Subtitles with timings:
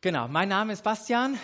[0.00, 1.40] Genau, mein Name ist Bastian.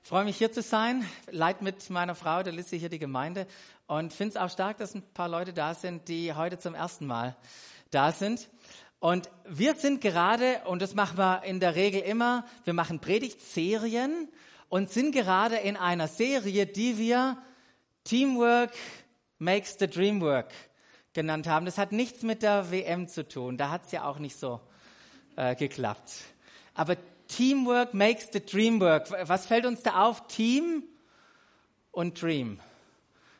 [0.00, 1.06] Freue mich hier zu sein.
[1.30, 3.46] Leid mit meiner Frau, der Lissy, hier die Gemeinde.
[3.86, 7.04] Und finde es auch stark, dass ein paar Leute da sind, die heute zum ersten
[7.04, 7.36] Mal
[7.90, 8.48] da sind.
[8.98, 14.30] Und wir sind gerade, und das machen wir in der Regel immer, wir machen Predigtserien
[14.70, 17.36] und sind gerade in einer Serie, die wir
[18.04, 18.72] Teamwork
[19.38, 20.50] makes the dream work
[21.12, 21.66] genannt haben.
[21.66, 23.58] Das hat nichts mit der WM zu tun.
[23.58, 24.60] Da hat es ja auch nicht so
[25.36, 26.10] äh, geklappt.
[26.72, 26.96] Aber
[27.36, 29.10] Teamwork makes the dream work.
[29.28, 30.26] Was fällt uns da auf?
[30.26, 30.82] Team
[31.90, 32.60] und Dream.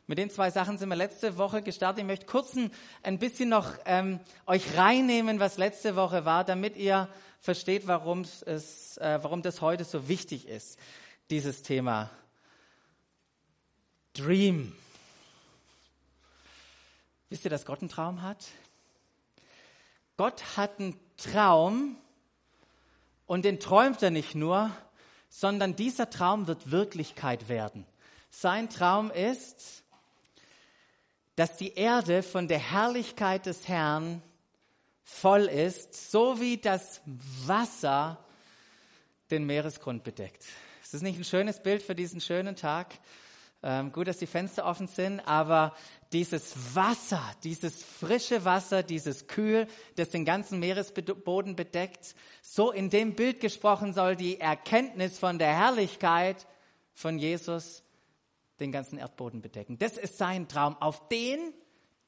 [0.06, 2.00] Mit den zwei Sachen sind wir letzte Woche gestartet.
[2.00, 2.56] Ich möchte kurz
[3.02, 7.08] ein, bisschen noch ähm, euch reinnehmen, was letzte Woche war, damit ihr
[7.40, 10.78] versteht, warum, es, äh, warum das heute so wichtig ist,
[11.30, 12.10] dieses Thema.
[14.14, 14.74] Dream.
[17.28, 18.44] Wisst ihr, dass Gott einen Traum hat?
[20.16, 21.96] Gott hat einen Traum,
[23.32, 24.70] und den träumt er nicht nur,
[25.30, 27.86] sondern dieser Traum wird Wirklichkeit werden.
[28.28, 29.84] Sein Traum ist,
[31.36, 34.20] dass die Erde von der Herrlichkeit des Herrn
[35.02, 37.00] voll ist, so wie das
[37.46, 38.22] Wasser
[39.30, 40.44] den Meeresgrund bedeckt.
[40.82, 42.98] Ist das nicht ein schönes Bild für diesen schönen Tag?
[43.64, 45.74] Ähm, gut, dass die Fenster offen sind, aber
[46.12, 53.14] dieses Wasser, dieses frische Wasser, dieses Kühl, das den ganzen Meeresboden bedeckt, so in dem
[53.14, 56.48] Bild gesprochen soll die Erkenntnis von der Herrlichkeit
[56.92, 57.84] von Jesus
[58.58, 59.78] den ganzen Erdboden bedecken.
[59.78, 60.76] Das ist sein Traum.
[60.80, 61.54] Auf den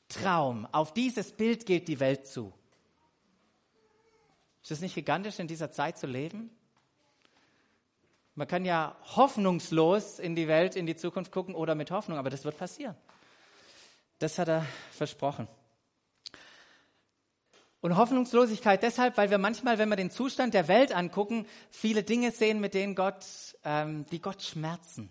[0.09, 2.53] Traum, auf dieses Bild geht die Welt zu.
[4.63, 6.51] Ist es nicht gigantisch, in dieser Zeit zu leben?
[8.35, 12.31] Man kann ja hoffnungslos in die Welt, in die Zukunft gucken oder mit Hoffnung, aber
[12.31, 12.97] das wird passieren.
[14.19, 15.47] Das hat er versprochen.
[17.81, 22.31] Und Hoffnungslosigkeit deshalb, weil wir manchmal, wenn wir den Zustand der Welt angucken, viele Dinge
[22.31, 23.25] sehen, mit denen Gott,
[23.63, 25.11] ähm, die Gott schmerzen.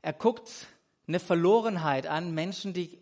[0.00, 0.66] Er guckt
[1.06, 2.98] eine Verlorenheit an, Menschen, die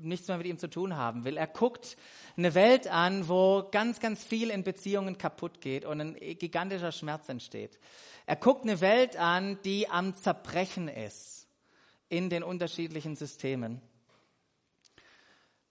[0.00, 1.36] nichts mehr mit ihm zu tun haben will.
[1.36, 1.96] Er guckt
[2.36, 7.28] eine Welt an, wo ganz, ganz viel in Beziehungen kaputt geht und ein gigantischer Schmerz
[7.28, 7.78] entsteht.
[8.26, 11.48] Er guckt eine Welt an, die am Zerbrechen ist
[12.08, 13.80] in den unterschiedlichen Systemen.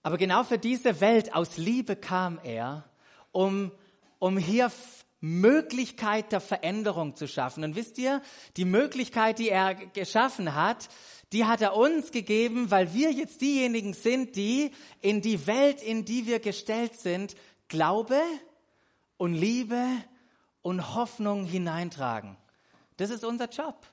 [0.02, 2.84] Aber genau für diese Welt aus Liebe kam er,
[3.32, 3.72] um,
[4.18, 4.70] um hier
[5.20, 7.64] Möglichkeit der Veränderung zu schaffen.
[7.64, 8.22] Und wisst ihr,
[8.56, 10.88] die Möglichkeit, die er geschaffen hat,
[11.32, 16.04] die hat er uns gegeben, weil wir jetzt diejenigen sind, die in die Welt, in
[16.04, 17.34] die wir gestellt sind,
[17.68, 18.20] Glaube
[19.16, 19.84] und Liebe
[20.62, 22.36] und Hoffnung hineintragen.
[22.96, 23.86] Das ist unser Job.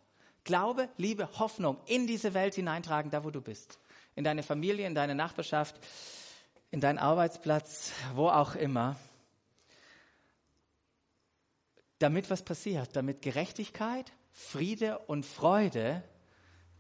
[0.44, 3.80] Glaube, Liebe, Hoffnung in diese Welt hineintragen, da wo du bist.
[4.16, 5.76] In deine Familie, in deine Nachbarschaft,
[6.70, 8.98] in deinen Arbeitsplatz, wo auch immer.
[12.04, 16.04] Damit was passiert, damit Gerechtigkeit, Friede und Freude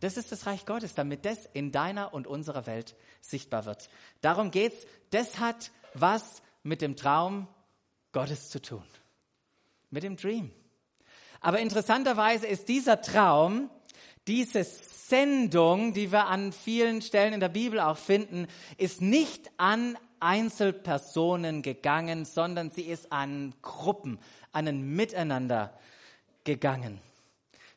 [0.03, 3.87] das ist das Reich Gottes, damit das in deiner und unserer Welt sichtbar wird.
[4.19, 4.85] Darum geht's.
[5.11, 7.47] Das hat was mit dem Traum
[8.11, 8.83] Gottes zu tun.
[9.91, 10.51] Mit dem Dream.
[11.39, 13.69] Aber interessanterweise ist dieser Traum,
[14.27, 18.47] diese Sendung, die wir an vielen Stellen in der Bibel auch finden,
[18.77, 24.19] ist nicht an Einzelpersonen gegangen, sondern sie ist an Gruppen,
[24.51, 25.77] an ein Miteinander
[26.43, 26.99] gegangen.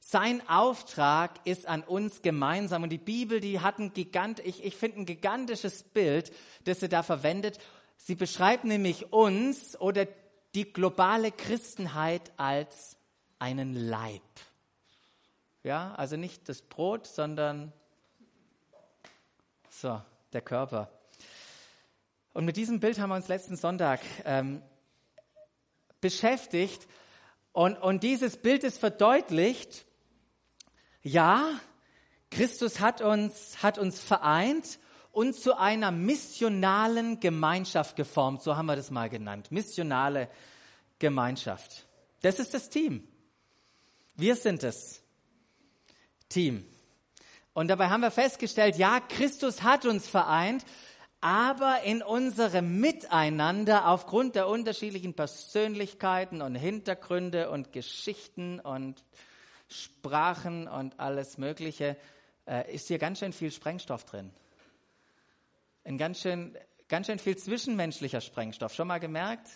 [0.00, 2.84] Sein Auftrag ist an uns gemeinsam.
[2.84, 6.32] Und die Bibel, die hat ein gigant, ich, ich finde ein gigantisches Bild,
[6.64, 7.58] das sie da verwendet.
[7.96, 10.06] Sie beschreibt nämlich uns oder
[10.54, 12.96] die globale Christenheit als
[13.40, 14.22] einen Leib.
[15.64, 17.72] Ja, also nicht das Brot, sondern
[19.68, 20.00] so,
[20.32, 20.88] der Körper.
[22.36, 24.60] Und mit diesem Bild haben wir uns letzten Sonntag ähm,
[26.02, 26.86] beschäftigt.
[27.52, 29.86] Und, und dieses Bild ist verdeutlicht
[31.00, 31.48] ja,
[32.30, 34.78] Christus hat uns, hat uns vereint
[35.12, 39.50] und zu einer missionalen Gemeinschaft geformt, so haben wir das mal genannt.
[39.50, 40.28] Missionale
[40.98, 41.86] Gemeinschaft.
[42.20, 43.08] Das ist das Team.
[44.14, 45.00] Wir sind das
[46.28, 46.66] Team.
[47.54, 50.66] Und dabei haben wir festgestellt, ja, Christus hat uns vereint,
[51.20, 59.04] aber in unserem Miteinander aufgrund der unterschiedlichen Persönlichkeiten und Hintergründe und Geschichten und
[59.68, 61.96] Sprachen und alles Mögliche,
[62.46, 64.30] äh, ist hier ganz schön viel Sprengstoff drin.
[65.84, 66.56] Ein ganz schön,
[66.88, 68.74] ganz schön viel zwischenmenschlicher Sprengstoff.
[68.74, 69.48] Schon mal gemerkt?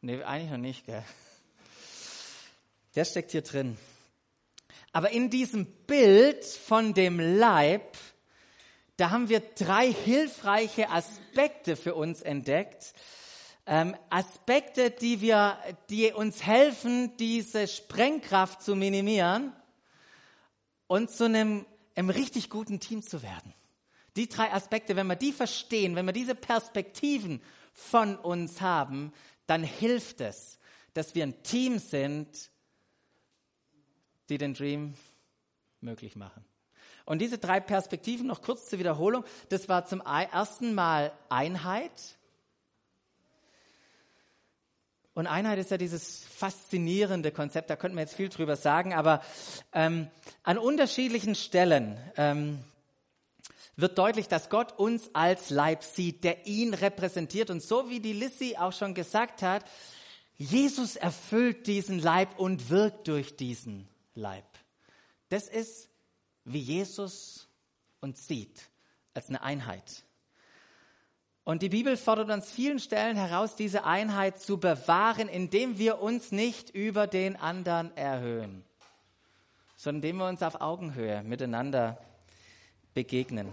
[0.00, 1.04] Nee, eigentlich noch nicht, gell?
[2.94, 3.76] Der steckt hier drin.
[4.92, 7.96] Aber in diesem Bild von dem Leib,
[8.98, 12.94] da haben wir drei hilfreiche Aspekte für uns entdeckt,
[13.64, 15.56] ähm, Aspekte, die wir,
[15.88, 19.52] die uns helfen, diese Sprengkraft zu minimieren
[20.88, 21.64] und zu einem,
[21.94, 23.54] einem richtig guten Team zu werden.
[24.16, 27.40] Die drei Aspekte, wenn wir die verstehen, wenn wir diese Perspektiven
[27.72, 29.12] von uns haben,
[29.46, 30.58] dann hilft es,
[30.94, 32.50] dass wir ein Team sind,
[34.28, 34.94] die den Dream
[35.80, 36.44] möglich machen.
[37.08, 41.90] Und diese drei Perspektiven, noch kurz zur Wiederholung, das war zum ersten Mal Einheit,
[45.14, 49.20] und Einheit ist ja dieses faszinierende Konzept, da könnten wir jetzt viel drüber sagen, aber
[49.72, 50.08] ähm,
[50.44, 52.62] an unterschiedlichen Stellen ähm,
[53.74, 57.50] wird deutlich, dass Gott uns als Leib sieht, der ihn repräsentiert.
[57.50, 59.64] Und so wie die Lissy auch schon gesagt hat,
[60.36, 64.44] Jesus erfüllt diesen Leib und wirkt durch diesen Leib.
[65.30, 65.88] Das ist,
[66.52, 67.48] wie Jesus
[68.00, 68.70] uns sieht,
[69.14, 70.04] als eine Einheit.
[71.44, 76.30] Und die Bibel fordert uns vielen Stellen heraus, diese Einheit zu bewahren, indem wir uns
[76.30, 78.64] nicht über den anderen erhöhen,
[79.76, 81.98] sondern indem wir uns auf Augenhöhe miteinander
[82.92, 83.50] begegnen.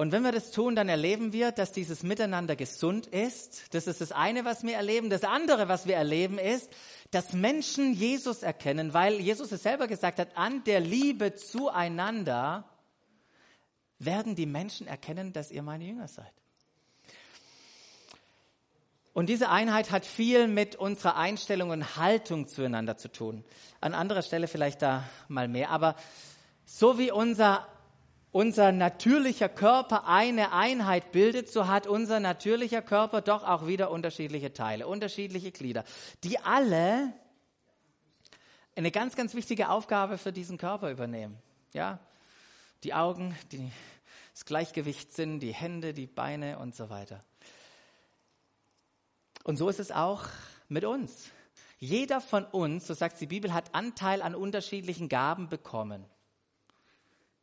[0.00, 3.74] Und wenn wir das tun, dann erleben wir, dass dieses Miteinander gesund ist.
[3.74, 5.10] Das ist das eine, was wir erleben.
[5.10, 6.72] Das andere, was wir erleben, ist,
[7.10, 12.64] dass Menschen Jesus erkennen, weil Jesus es selber gesagt hat, an der Liebe zueinander
[13.98, 16.32] werden die Menschen erkennen, dass ihr meine Jünger seid.
[19.12, 23.44] Und diese Einheit hat viel mit unserer Einstellung und Haltung zueinander zu tun.
[23.82, 25.68] An anderer Stelle vielleicht da mal mehr.
[25.68, 25.94] Aber
[26.64, 27.68] so wie unser,
[28.32, 34.52] unser natürlicher Körper eine Einheit bildet, so hat unser natürlicher Körper doch auch wieder unterschiedliche
[34.52, 35.84] Teile, unterschiedliche Glieder,
[36.22, 37.12] die alle
[38.76, 41.36] eine ganz, ganz wichtige Aufgabe für diesen Körper übernehmen.
[41.72, 41.98] Ja,
[42.82, 43.70] die Augen, die,
[44.32, 47.22] das Gleichgewichtssinn, die Hände, die Beine und so weiter.
[49.44, 50.24] Und so ist es auch
[50.68, 51.30] mit uns.
[51.78, 56.04] Jeder von uns, so sagt die Bibel, hat Anteil an unterschiedlichen Gaben bekommen.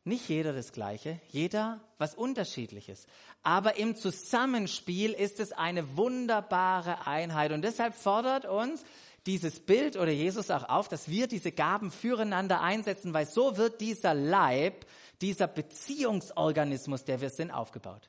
[0.08, 3.06] Nicht jeder das Gleiche, jeder was Unterschiedliches.
[3.42, 7.52] Aber im Zusammenspiel ist es eine wunderbare Einheit.
[7.52, 8.82] Und deshalb fordert uns
[9.26, 13.82] dieses Bild oder Jesus auch auf, dass wir diese Gaben füreinander einsetzen, weil so wird
[13.82, 14.86] dieser Leib,
[15.20, 18.08] dieser Beziehungsorganismus, der wir sind, aufgebaut.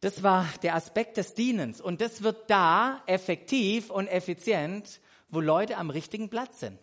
[0.00, 1.80] Das war der Aspekt des Dienens.
[1.80, 5.00] Und das wird da effektiv und effizient,
[5.30, 6.78] wo Leute am richtigen Platz sind.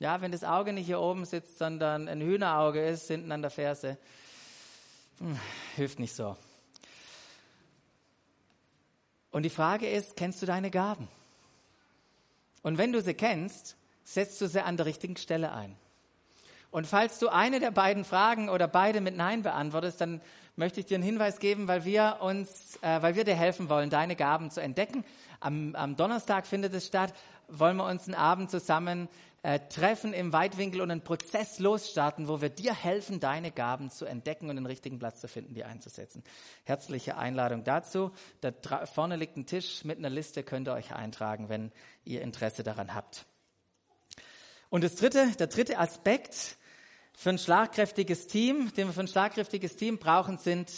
[0.00, 3.50] Ja, wenn das Auge nicht hier oben sitzt, sondern ein Hühnerauge ist, hinten an der
[3.50, 3.98] Ferse,
[5.18, 5.38] hm,
[5.76, 6.38] hilft nicht so.
[9.30, 11.06] Und die Frage ist, kennst du deine Gaben?
[12.62, 15.76] Und wenn du sie kennst, setzt du sie an der richtigen Stelle ein.
[16.70, 20.22] Und falls du eine der beiden Fragen oder beide mit Nein beantwortest, dann
[20.56, 23.90] möchte ich dir einen Hinweis geben, weil wir uns, äh, weil wir dir helfen wollen,
[23.90, 25.04] deine Gaben zu entdecken.
[25.40, 27.12] Am, am Donnerstag findet es statt.
[27.48, 29.08] Wollen wir uns einen Abend zusammen
[29.42, 34.04] äh, treffen im Weitwinkel und einen Prozess losstarten, wo wir dir helfen, deine Gaben zu
[34.04, 36.22] entdecken und den richtigen Platz zu finden, die einzusetzen.
[36.64, 38.12] Herzliche Einladung dazu.
[38.42, 38.52] Da
[38.86, 41.72] vorne liegt ein Tisch mit einer Liste, könnt ihr euch eintragen, wenn
[42.04, 43.24] ihr Interesse daran habt.
[44.68, 46.56] Und das dritte, der dritte Aspekt
[47.14, 50.70] für ein schlagkräftiges Team, den wir für ein schlagkräftiges Team brauchen, sind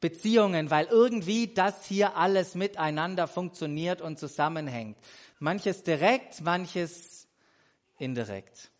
[0.00, 4.98] Beziehungen, weil irgendwie das hier alles miteinander funktioniert und zusammenhängt.
[5.38, 7.15] Manches direkt, manches
[7.98, 8.70] indirekt.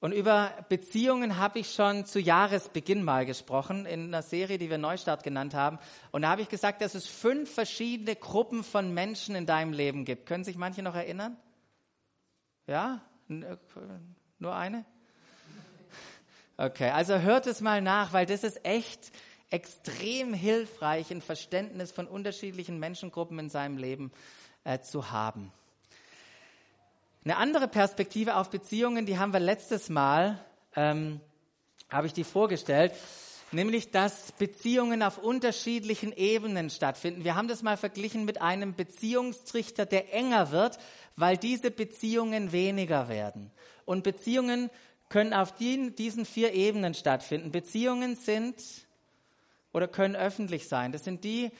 [0.00, 4.78] Und über Beziehungen habe ich schon zu Jahresbeginn mal gesprochen, in einer Serie, die wir
[4.78, 5.80] Neustart genannt haben.
[6.12, 10.04] Und da habe ich gesagt, dass es fünf verschiedene Gruppen von Menschen in deinem Leben
[10.04, 10.26] gibt.
[10.26, 11.36] Können sich manche noch erinnern?
[12.68, 13.02] Ja?
[13.26, 14.84] Nur eine?
[16.56, 19.12] Okay, also hört es mal nach, weil das ist echt
[19.50, 24.12] extrem hilfreich, ein Verständnis von unterschiedlichen Menschengruppen in seinem Leben
[24.64, 25.52] äh, zu haben.
[27.28, 30.42] Eine andere Perspektive auf Beziehungen, die haben wir letztes Mal,
[30.74, 31.20] ähm,
[31.90, 32.94] habe ich die vorgestellt,
[33.52, 37.24] nämlich dass Beziehungen auf unterschiedlichen Ebenen stattfinden.
[37.24, 40.78] Wir haben das mal verglichen mit einem Beziehungstrichter, der enger wird,
[41.16, 43.50] weil diese Beziehungen weniger werden.
[43.84, 44.70] Und Beziehungen
[45.10, 47.52] können auf die, diesen vier Ebenen stattfinden.
[47.52, 48.56] Beziehungen sind
[49.74, 50.92] oder können öffentlich sein.
[50.92, 51.50] Das sind die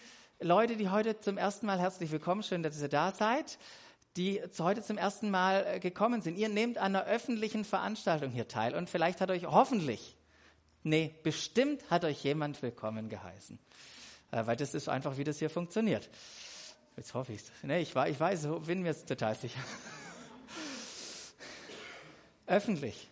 [0.40, 3.58] Leute, die heute zum ersten Mal herzlich willkommen, schön, dass ihr da seid,
[4.16, 6.36] die heute zum ersten Mal äh, gekommen sind.
[6.36, 10.16] Ihr nehmt an einer öffentlichen Veranstaltung hier teil und vielleicht hat euch hoffentlich,
[10.82, 13.58] nee, bestimmt hat euch jemand willkommen geheißen.
[14.32, 16.08] Äh, weil das ist einfach, wie das hier funktioniert.
[16.96, 17.52] Jetzt hoffe ich es.
[17.62, 19.60] Nee, ich, ich weiß, bin mir total sicher.
[22.48, 23.08] öffentlich.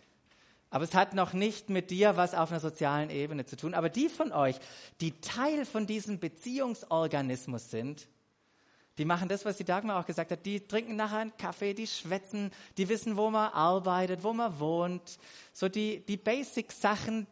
[0.69, 3.73] Aber es hat noch nicht mit dir was auf einer sozialen Ebene zu tun.
[3.73, 4.57] Aber die von euch,
[4.99, 8.07] die Teil von diesem Beziehungsorganismus sind,
[8.97, 10.45] die machen das, was die Dagmar auch gesagt hat.
[10.45, 15.19] Die trinken nachher einen Kaffee, die schwätzen, die wissen, wo man arbeitet, wo man wohnt.
[15.53, 17.27] So die, die Basic-Sachen,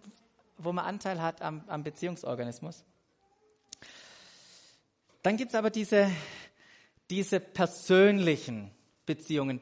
[0.58, 2.84] wo man Anteil hat am, am Beziehungsorganismus.
[5.24, 6.12] Dann gibt es aber diese,
[7.10, 8.70] diese persönlichen
[9.08, 9.60] Beziehungen.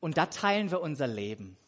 [0.00, 1.58] Und da teilen wir unser Leben.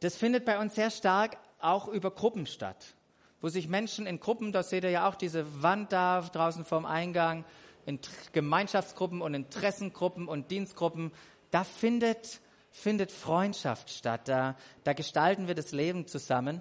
[0.00, 2.95] Das findet bei uns sehr stark auch über Gruppen statt
[3.40, 6.86] wo sich Menschen in Gruppen, das seht ihr ja auch, diese Wand da draußen vorm
[6.86, 7.44] Eingang,
[7.84, 8.00] in
[8.32, 11.12] Gemeinschaftsgruppen und Interessengruppen und Dienstgruppen,
[11.50, 12.40] da findet,
[12.70, 14.22] findet Freundschaft statt.
[14.28, 16.60] Da, da gestalten wir das Leben zusammen.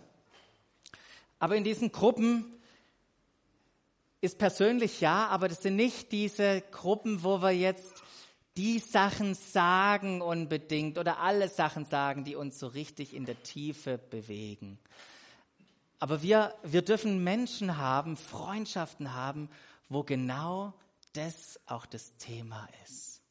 [1.40, 2.46] Aber in diesen Gruppen
[4.22, 8.04] ist persönlich ja, aber das sind nicht diese Gruppen, wo wir jetzt
[8.58, 13.98] die Sachen sagen unbedingt oder alle Sachen sagen, die uns so richtig in der Tiefe
[13.98, 14.80] bewegen.
[16.06, 19.50] Aber wir, wir dürfen Menschen haben, Freundschaften haben,
[19.90, 20.72] wo genau
[21.14, 23.24] das auch das Thema ist.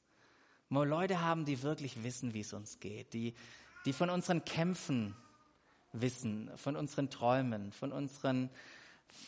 [0.70, 3.32] Wo Leute haben, die wirklich wissen, wie es uns geht, die,
[3.84, 5.14] die von unseren Kämpfen
[5.92, 8.50] wissen, von unseren Träumen, von unseren,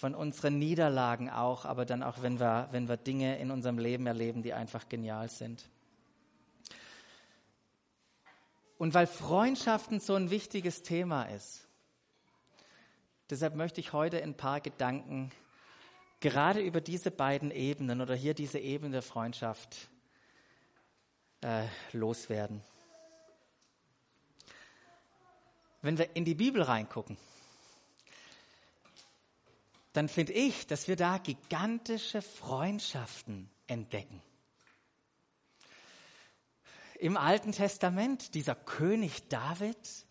[0.00, 4.08] von unseren Niederlagen auch, aber dann auch, wenn wir, wenn wir Dinge in unserem Leben
[4.08, 5.68] erleben, die einfach genial sind.
[8.76, 11.65] Und weil Freundschaften so ein wichtiges Thema ist,
[13.28, 15.33] Deshalb möchte ich heute ein paar Gedanken
[16.21, 19.88] gerade über diese beiden Ebenen oder hier diese Ebene der Freundschaft
[21.40, 22.62] äh, loswerden.
[25.83, 27.16] Wenn wir in die Bibel reingucken,
[29.92, 34.23] dann finde ich, dass wir da gigantische Freundschaften entdecken.
[37.00, 40.06] Im Alten Testament, dieser König David,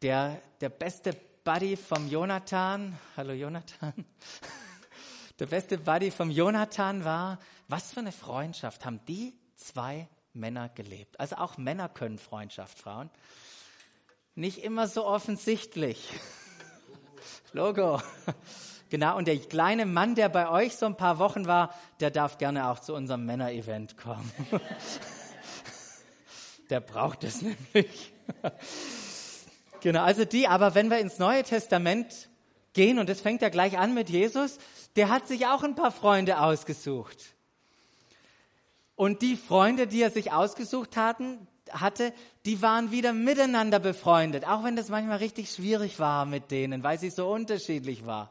[0.00, 3.94] der der beste Buddy vom Jonathan, hallo Jonathan,
[5.38, 11.18] der beste Buddy vom Jonathan war, was für eine Freundschaft haben die zwei Männer gelebt.
[11.18, 13.08] Also auch Männer können Freundschaft, Frauen.
[14.34, 16.12] Nicht immer so offensichtlich.
[17.52, 18.02] Logo.
[18.90, 22.36] Genau, und der kleine Mann, der bei euch so ein paar Wochen war, der darf
[22.36, 24.30] gerne auch zu unserem Männer-Event kommen.
[26.68, 28.12] Der braucht es nämlich.
[29.80, 32.28] Genau, also die, aber wenn wir ins Neue Testament
[32.72, 34.58] gehen, und das fängt ja gleich an mit Jesus,
[34.96, 37.34] der hat sich auch ein paar Freunde ausgesucht.
[38.94, 42.12] Und die Freunde, die er sich ausgesucht hatten, hatte,
[42.44, 46.98] die waren wieder miteinander befreundet, auch wenn das manchmal richtig schwierig war mit denen, weil
[46.98, 48.30] sie so unterschiedlich war.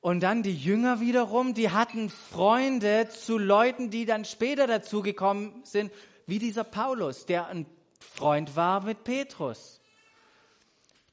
[0.00, 5.92] Und dann die Jünger wiederum, die hatten Freunde zu Leuten, die dann später dazugekommen sind,
[6.26, 7.66] wie dieser Paulus, der ein
[8.00, 9.77] Freund war mit Petrus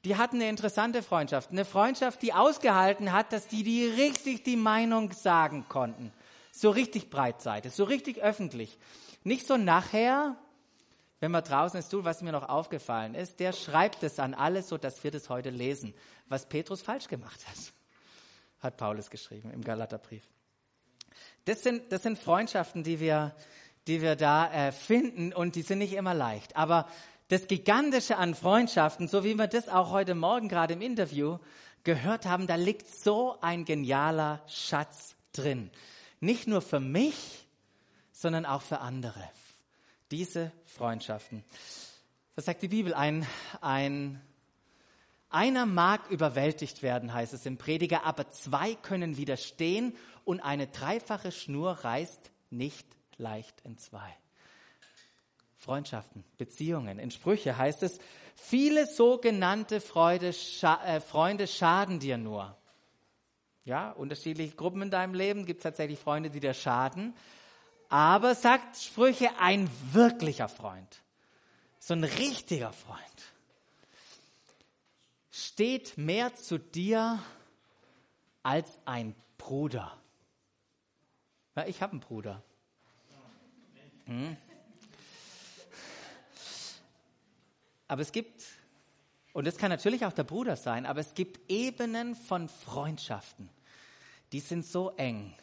[0.06, 1.50] die hatten eine interessante Freundschaft.
[1.50, 6.12] Eine Freundschaft, die ausgehalten hat, dass die, die richtig die Meinung sagen konnten.
[6.52, 8.78] So richtig breitseitig, so richtig öffentlich.
[9.24, 10.36] Nicht so nachher,
[11.18, 14.68] wenn man draußen ist, du, was mir noch aufgefallen ist, der schreibt es an alles,
[14.68, 15.92] so dass wir das heute lesen,
[16.28, 17.56] was Petrus falsch gemacht hat,
[18.60, 20.22] hat Paulus geschrieben im Galaterbrief.
[21.46, 23.34] Das sind, das sind Freundschaften, die wir,
[23.88, 26.54] die wir da äh, finden und die sind nicht immer leicht.
[26.54, 26.86] Aber
[27.28, 31.38] das Gigantische an Freundschaften, so wie wir das auch heute Morgen gerade im Interview
[31.82, 35.70] gehört haben, da liegt so ein genialer Schatz drin.
[36.20, 37.46] Nicht nur für mich,
[38.12, 39.22] sondern auch für andere.
[40.10, 41.44] Diese Freundschaften.
[42.36, 42.94] Was sagt die Bibel?
[42.94, 43.26] Ein,
[43.60, 44.20] ein,
[45.28, 51.32] einer mag überwältigt werden, heißt es im Prediger, aber zwei können widerstehen und eine dreifache
[51.32, 54.16] Schnur reißt nicht leicht in zwei.
[55.66, 57.00] Freundschaften, Beziehungen.
[57.00, 57.98] In Sprüche heißt es,
[58.36, 62.56] viele sogenannte Freude, scha äh, Freunde schaden dir nur.
[63.64, 67.14] Ja, unterschiedliche Gruppen in deinem Leben gibt es tatsächlich Freunde, die dir schaden.
[67.88, 71.02] Aber sagt Sprüche, ein wirklicher Freund,
[71.80, 73.00] so ein richtiger Freund,
[75.32, 77.20] steht mehr zu dir
[78.44, 79.98] als ein Bruder.
[81.56, 82.44] Ja, ich habe einen Bruder.
[84.04, 84.36] Hm?
[87.88, 88.42] Aber es gibt,
[89.32, 93.48] und das kann natürlich auch der Bruder sein, aber es gibt Ebenen von Freundschaften,
[94.32, 95.34] die sind so eng,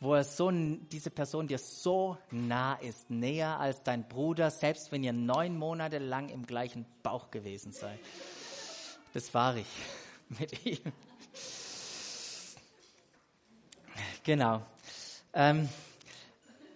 [0.00, 5.02] wo er so, diese Person dir so nah ist, näher als dein Bruder, selbst wenn
[5.02, 7.98] ihr neun Monate lang im gleichen Bauch gewesen seid.
[9.14, 9.66] Das war ich
[10.28, 10.92] mit ihm.
[14.24, 14.66] Genau.
[15.32, 15.68] Ähm,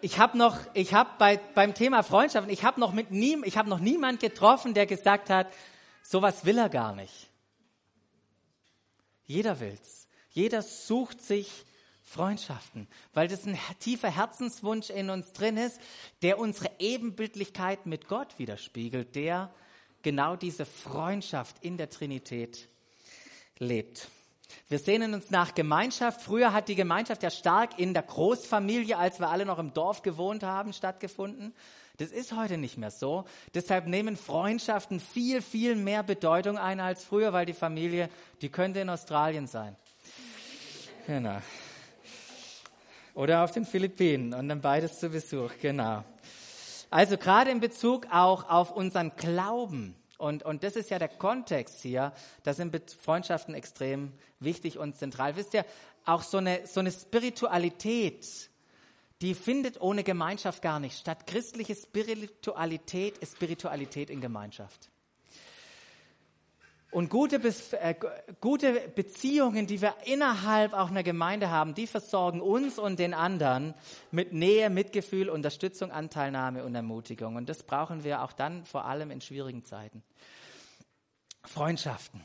[0.02, 3.56] ich habe noch, ich habe bei, beim Thema Freundschaften, ich habe noch mit nie, ich
[3.56, 5.46] habe noch niemand getroffen, der gesagt hat,
[6.02, 7.28] sowas will er gar nicht.
[9.24, 10.08] Jeder will's.
[10.30, 11.64] Jeder sucht sich
[12.02, 15.80] Freundschaften, weil das ein tiefer Herzenswunsch in uns drin ist,
[16.22, 19.54] der unsere Ebenbildlichkeit mit Gott widerspiegelt, der
[20.02, 22.68] genau diese Freundschaft in der Trinität
[23.58, 24.08] lebt.
[24.68, 26.22] Wir sehnen uns nach Gemeinschaft.
[26.22, 30.02] Früher hat die Gemeinschaft ja stark in der Großfamilie, als wir alle noch im Dorf
[30.02, 31.54] gewohnt haben, stattgefunden.
[31.98, 33.24] Das ist heute nicht mehr so.
[33.52, 38.08] Deshalb nehmen Freundschaften viel, viel mehr Bedeutung ein als früher, weil die Familie,
[38.40, 39.76] die könnte in Australien sein.
[41.06, 41.38] Genau.
[43.14, 46.04] Oder auf den Philippinen und dann beides zu Besuch, genau.
[46.88, 51.80] Also gerade in Bezug auch auf unseren Glauben und, und das ist ja der Kontext
[51.80, 52.12] hier.
[52.42, 55.36] Da sind Freundschaften extrem wichtig und zentral.
[55.36, 55.64] Wisst ihr,
[56.04, 58.50] auch so eine, so eine Spiritualität,
[59.20, 61.26] die findet ohne Gemeinschaft gar nicht statt.
[61.26, 64.90] Christliche Spiritualität ist Spiritualität in Gemeinschaft.
[66.90, 67.94] Und gute, Be äh,
[68.40, 73.74] gute Beziehungen, die wir innerhalb auch einer Gemeinde haben, die versorgen uns und den anderen
[74.10, 77.36] mit Nähe, Mitgefühl, Unterstützung, Anteilnahme und Ermutigung.
[77.36, 80.02] Und das brauchen wir auch dann vor allem in schwierigen Zeiten.
[81.44, 82.20] Freundschaften.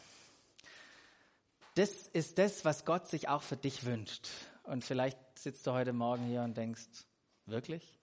[1.75, 4.29] Das ist das, was Gott sich auch für dich wünscht.
[4.63, 6.87] Und vielleicht sitzt du heute Morgen hier und denkst,
[7.45, 7.99] wirklich?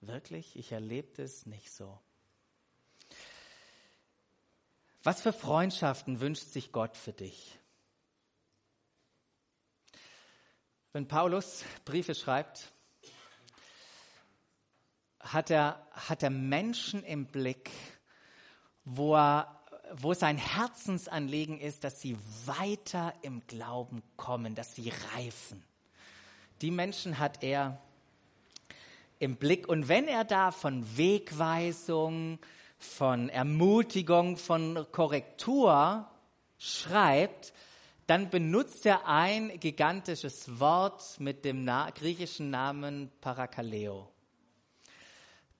[0.00, 0.56] Wirklich?
[0.56, 2.00] Ich erlebe das nicht so.
[5.02, 7.58] Was für Freundschaften wünscht sich Gott für dich?
[10.92, 12.72] Wenn Paulus Briefe schreibt,
[15.20, 17.70] hat er, hat er Menschen im Blick,
[18.84, 25.64] wo, er, wo sein Herzensanliegen ist, dass sie weiter im Glauben kommen, dass sie reifen.
[26.60, 27.80] Die Menschen hat er
[29.18, 29.66] im Blick.
[29.66, 32.38] Und wenn er da von Wegweisung,
[32.80, 36.08] von Ermutigung, von Korrektur
[36.58, 37.52] schreibt,
[38.06, 44.08] dann benutzt er ein gigantisches Wort mit dem Na griechischen Namen Parakaleo.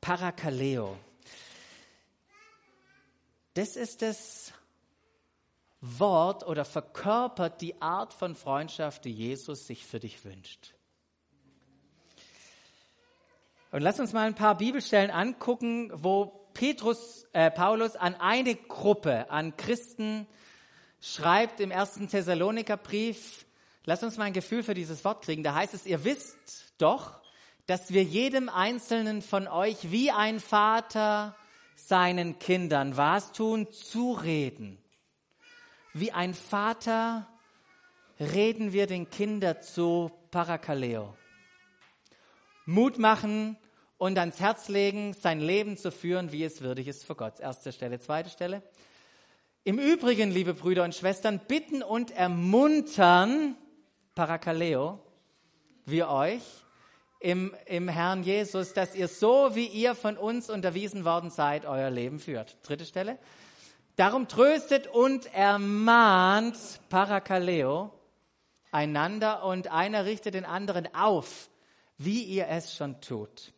[0.00, 0.96] Parakaleo.
[3.54, 4.52] Das ist das
[5.82, 10.74] Wort oder verkörpert die Art von Freundschaft, die Jesus sich für dich wünscht.
[13.72, 19.30] Und lass uns mal ein paar Bibelstellen angucken, wo Petrus, äh, Paulus an eine Gruppe,
[19.30, 20.26] an Christen
[21.00, 23.46] schreibt im ersten Thessalonikerbrief,
[23.84, 25.42] lass uns mal ein Gefühl für dieses Wort kriegen.
[25.42, 27.20] Da heißt es, ihr wisst doch,
[27.66, 31.36] dass wir jedem Einzelnen von euch wie ein Vater
[31.76, 33.70] seinen Kindern was tun?
[33.72, 34.78] Zureden.
[35.92, 37.26] Wie ein Vater
[38.18, 41.16] reden wir den Kindern zu Parakaleo.
[42.66, 43.56] Mut machen,
[44.00, 47.38] und ans Herz legen, sein Leben zu führen, wie es würdig ist vor Gott.
[47.38, 48.00] Erste Stelle.
[48.00, 48.62] Zweite Stelle.
[49.62, 53.56] Im Übrigen, liebe Brüder und Schwestern, bitten und ermuntern,
[54.14, 54.98] Parakaleo,
[55.84, 56.40] wir euch,
[57.20, 61.90] im, im Herrn Jesus, dass ihr so, wie ihr von uns unterwiesen worden seid, euer
[61.90, 62.56] Leben führt.
[62.62, 63.18] Dritte Stelle.
[63.96, 66.56] Darum tröstet und ermahnt,
[66.88, 67.92] Parakaleo,
[68.72, 71.50] einander und einer richtet den anderen auf,
[71.98, 73.52] wie ihr es schon tut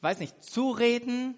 [0.00, 1.36] weiß nicht, zureden,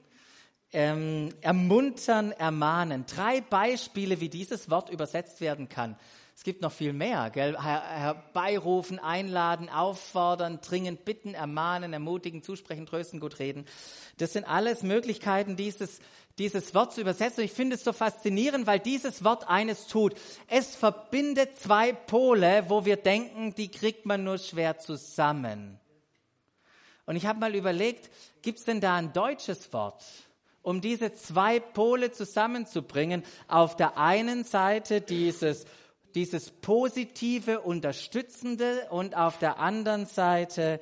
[0.73, 3.07] ähm, ermuntern, ermahnen.
[3.07, 5.97] Drei Beispiele, wie dieses Wort übersetzt werden kann.
[6.37, 7.31] Es gibt noch viel mehr.
[7.31, 7.57] Gell?
[7.59, 13.65] Herbeirufen, einladen, auffordern, dringend bitten, ermahnen, ermutigen, zusprechen, trösten, gut reden.
[14.19, 15.99] Das sind alles Möglichkeiten, dieses,
[16.39, 17.41] dieses Wort zu übersetzen.
[17.41, 20.15] Und ich finde es so faszinierend, weil dieses Wort eines tut.
[20.47, 25.81] Es verbindet zwei Pole, wo wir denken, die kriegt man nur schwer zusammen.
[27.07, 28.11] Und ich habe mal überlegt,
[28.43, 30.05] gibt es denn da ein deutsches Wort,
[30.63, 33.23] um diese zwei Pole zusammenzubringen?
[33.47, 35.65] Auf der einen Seite dieses,
[36.17, 40.81] dieses positive, unterstützende und auf der anderen Seite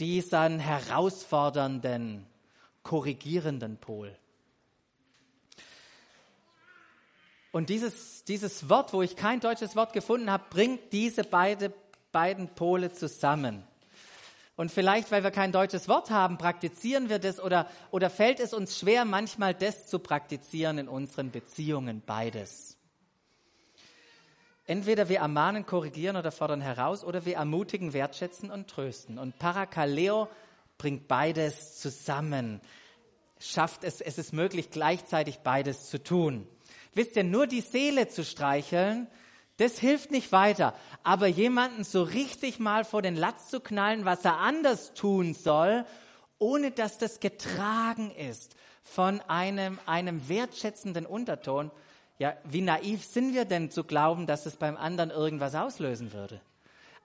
[0.00, 2.26] diesen herausfordernden,
[2.82, 4.16] korrigierenden Pol.
[7.50, 11.72] Und dieses, dieses Wort, wo ich kein deutsches Wort gefunden habe, bringt diese beide,
[12.12, 13.64] beiden Pole zusammen.
[14.58, 18.52] Und vielleicht, weil wir kein deutsches Wort haben, praktizieren wir das oder, oder fällt es
[18.52, 22.76] uns schwer, manchmal das zu praktizieren in unseren Beziehungen, beides.
[24.66, 29.20] Entweder wir ermahnen, korrigieren oder fordern heraus oder wir ermutigen, wertschätzen und trösten.
[29.20, 30.28] Und Parakaleo
[30.76, 32.60] bringt beides zusammen,
[33.38, 36.48] schafft es, es ist möglich, gleichzeitig beides zu tun.
[36.94, 39.06] Wisst ihr, nur die Seele zu streicheln,
[39.58, 40.72] Das hilft nicht weiter.
[41.02, 45.84] Aber jemanden so richtig mal vor den Latz zu knallen, was er anders tun soll,
[46.38, 51.70] ohne dass das getragen ist von einem, einem wertschätzenden Unterton,
[52.18, 56.40] ja, wie naiv sind wir denn zu glauben, dass es beim anderen irgendwas auslösen würde?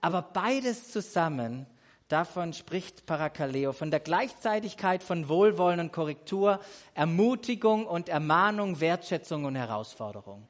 [0.01, 1.65] Aber beides zusammen,
[2.07, 6.59] davon spricht Parakaleo, von der Gleichzeitigkeit von Wohlwollen und Korrektur,
[6.93, 10.47] Ermutigung und Ermahnung, Wertschätzung und Herausforderung.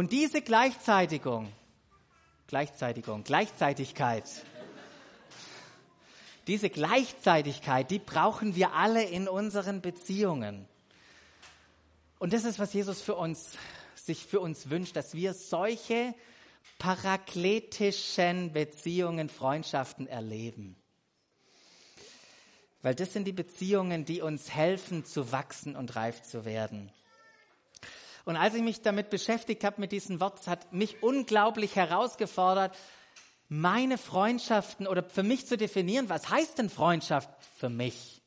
[0.00, 1.52] Und diese Gleichzeitigung,
[2.46, 4.24] Gleichzeitigung, Gleichzeitigkeit,
[6.46, 10.66] diese Gleichzeitigkeit, die brauchen wir alle in unseren Beziehungen.
[12.18, 13.58] Und das ist, was Jesus für uns,
[13.94, 16.14] sich für uns wünscht, dass wir solche
[16.78, 20.76] parakletischen Beziehungen, Freundschaften erleben.
[22.80, 26.90] Weil das sind die Beziehungen, die uns helfen zu wachsen und reif zu werden.
[28.24, 32.76] Und als ich mich damit beschäftigt habe mit diesem Wort, es hat mich unglaublich herausgefordert,
[33.48, 38.22] meine Freundschaften oder für mich zu definieren, was heißt denn Freundschaft für mich?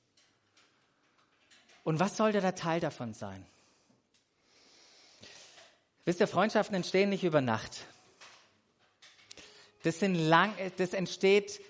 [1.84, 3.46] Und was sollte der Teil davon sein?
[6.06, 7.86] Wisst ihr, Freundschaften entstehen nicht über Nacht.
[9.84, 11.62] Das, sind lang, das entsteht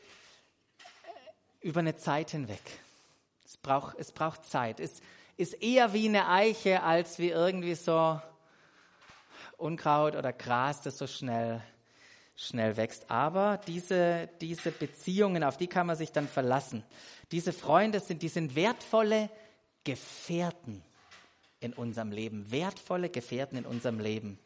[1.61, 2.61] über eine Zeit hinweg.
[3.45, 4.79] Es braucht, es braucht Zeit.
[4.79, 5.01] Es
[5.37, 8.19] ist eher wie eine Eiche als wie irgendwie so
[9.57, 11.61] Unkraut oder Gras, das so schnell,
[12.35, 13.09] schnell wächst.
[13.09, 16.83] Aber diese, diese Beziehungen, auf die kann man sich dann verlassen.
[17.31, 19.29] Diese Freunde sind, die sind wertvolle
[19.83, 20.83] Gefährten
[21.59, 24.37] in unserem Leben, wertvolle Gefährten in unserem Leben.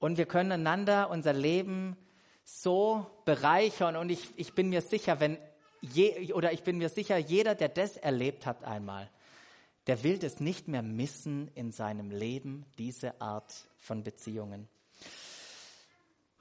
[0.00, 1.96] Und wir können einander unser Leben
[2.44, 3.96] so bereichern.
[3.96, 5.38] Und ich, ich bin mir sicher, wenn
[5.80, 9.08] je, oder ich bin mir sicher, jeder, der das erlebt hat einmal,
[9.86, 14.68] der will das nicht mehr missen in seinem Leben, diese Art von Beziehungen.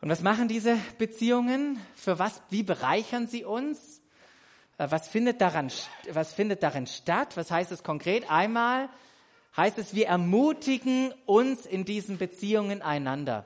[0.02, 1.80] Und was machen diese Beziehungen?
[1.96, 4.02] Für was, wie bereichern sie uns?
[4.78, 5.72] Äh, was findet daran,
[6.12, 7.36] was findet darin statt?
[7.36, 8.30] Was heißt es konkret?
[8.30, 8.90] Einmal
[9.58, 13.46] heißt es, wir ermutigen uns in diesen Beziehungen einander.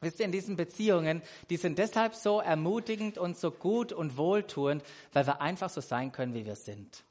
[0.00, 4.84] Wisst ihr, in diesen Beziehungen, die sind deshalb so ermutigend und so gut und wohltuend,
[5.12, 7.02] weil wir einfach so sein können, wie wir sind.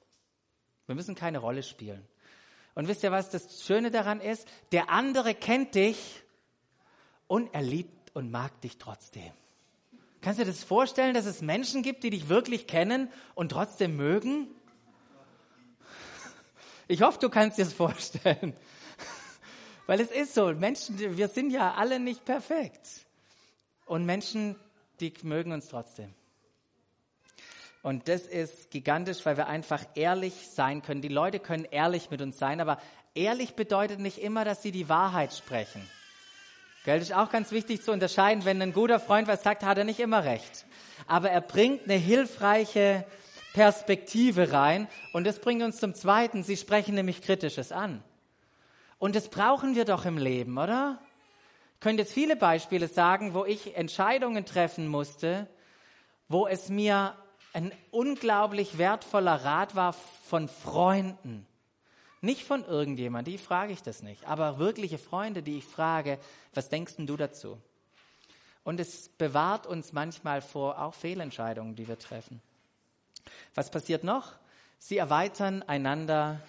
[0.87, 2.05] Wir müssen keine Rolle spielen.
[2.73, 4.47] Und wisst ihr, was das Schöne daran ist?
[4.71, 6.23] Der andere kennt dich
[7.27, 9.31] und er liebt und mag dich trotzdem.
[10.21, 13.95] Kannst du dir das vorstellen, dass es Menschen gibt, die dich wirklich kennen und trotzdem
[13.95, 14.47] mögen?
[16.87, 18.55] Ich hoffe, du kannst dir das vorstellen.
[19.87, 22.87] Weil es ist so, Menschen, wir sind ja alle nicht perfekt.
[23.85, 24.55] Und Menschen,
[24.99, 26.13] die mögen uns trotzdem.
[27.87, 31.01] Und das ist gigantisch, weil wir einfach ehrlich sein können.
[31.01, 32.81] Die Leute können ehrlich mit uns sein, aber
[33.15, 35.81] ehrlich bedeutet nicht immer, dass sie die Wahrheit sprechen.
[36.83, 38.43] Gell, das ist auch ganz wichtig zu unterscheiden.
[38.43, 40.65] Wenn ein guter Freund was sagt, hat er nicht immer recht.
[41.07, 43.05] Aber er bringt eine hilfreiche
[43.53, 44.89] Perspektive rein.
[45.13, 46.43] Und das bringt uns zum Zweiten.
[46.43, 48.03] Sie sprechen nämlich Kritisches an.
[48.99, 50.99] Und das brauchen wir doch im Leben, oder?
[51.75, 55.47] Ich könnte jetzt viele Beispiele sagen, wo ich Entscheidungen treffen musste,
[56.27, 57.15] wo es mir
[57.53, 61.45] ein unglaublich wertvoller Rat war von Freunden.
[62.21, 66.19] Nicht von irgendjemand, die frage ich das nicht, aber wirkliche Freunde, die ich frage,
[66.53, 67.57] was denkst du dazu?
[68.63, 72.41] Und es bewahrt uns manchmal vor auch Fehlentscheidungen, die wir treffen.
[73.55, 74.33] Was passiert noch?
[74.79, 76.41] Sie erweitern einander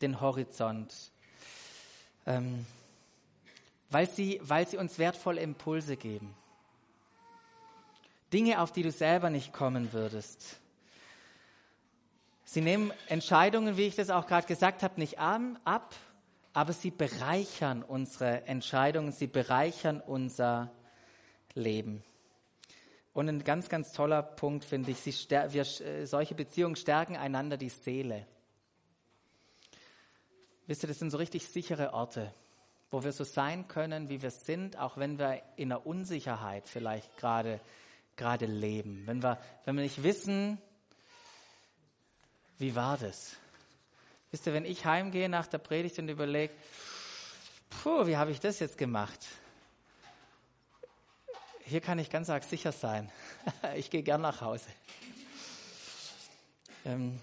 [0.00, 0.92] den Horizont,
[2.26, 2.66] ähm,
[3.90, 6.34] weil, sie, weil sie uns wertvolle Impulse geben.
[8.32, 10.60] Dinge, auf die du selber nicht kommen würdest.
[12.44, 15.94] Sie nehmen Entscheidungen, wie ich das auch gerade gesagt habe, nicht ab,
[16.52, 20.70] aber sie bereichern unsere Entscheidungen, sie bereichern unser
[21.54, 22.02] Leben.
[23.14, 27.56] Und ein ganz, ganz toller Punkt finde ich, sie, wir, äh, solche Beziehungen stärken einander
[27.56, 28.26] die Seele.
[30.66, 32.32] Wisst ihr, das sind so richtig sichere Orte,
[32.90, 37.16] wo wir so sein können, wie wir sind, auch wenn wir in der Unsicherheit vielleicht
[37.18, 37.60] gerade
[38.22, 40.58] gerade leben, wenn wir, wenn wir nicht wissen,
[42.58, 43.36] wie war das?
[44.30, 46.54] Wisst ihr, wenn ich heimgehe nach der Predigt und überlege,
[47.68, 49.18] puh, wie habe ich das jetzt gemacht?
[51.64, 53.10] Hier kann ich ganz arg sicher sein.
[53.74, 54.68] ich gehe gern nach Hause.
[56.84, 57.18] Ähm,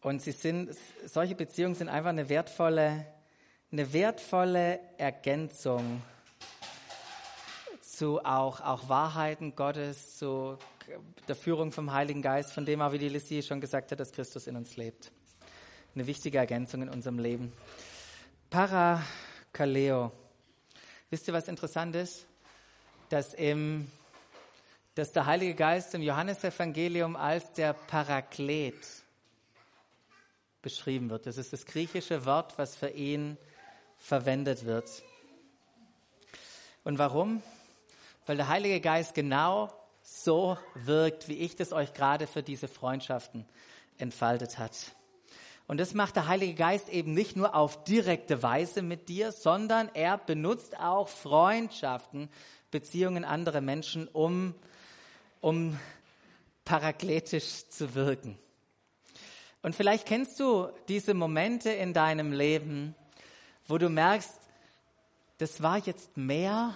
[0.00, 3.06] und sie sind, solche Beziehungen sind einfach eine wertvolle,
[3.70, 6.02] eine wertvolle Ergänzung
[7.96, 10.58] zu auch, auch Wahrheiten Gottes, zu
[11.28, 14.12] der Führung vom Heiligen Geist, von dem auch, wie die Lissi schon gesagt hat, dass
[14.12, 15.10] Christus in uns lebt.
[15.94, 17.54] Eine wichtige Ergänzung in unserem Leben.
[18.50, 20.12] Parakaleo.
[21.08, 22.26] Wisst ihr, was interessant ist?
[23.08, 23.90] Dass, im,
[24.94, 28.76] dass der Heilige Geist im Johannesevangelium als der Paraklet
[30.60, 31.26] beschrieben wird.
[31.26, 33.38] Das ist das griechische Wort, was für ihn
[33.96, 35.02] verwendet wird.
[36.84, 37.42] Und warum?
[38.26, 43.46] Weil der Heilige Geist genau so wirkt, wie ich das euch gerade für diese Freundschaften
[43.98, 44.94] entfaltet hat.
[45.68, 49.90] Und das macht der Heilige Geist eben nicht nur auf direkte Weise mit dir, sondern
[49.94, 52.28] er benutzt auch Freundschaften,
[52.70, 54.54] Beziehungen anderer Menschen, um,
[55.40, 55.78] um
[56.64, 58.38] parakletisch zu wirken.
[59.62, 62.94] Und vielleicht kennst du diese Momente in deinem Leben,
[63.66, 64.38] wo du merkst,
[65.38, 66.74] das war jetzt mehr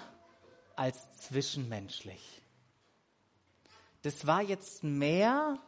[0.80, 2.40] als zwischenmenschlich.
[4.00, 5.58] Das war jetzt mehr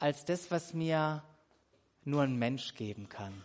[0.00, 1.22] als das, was mir
[2.04, 3.40] nur ein Mensch geben kann.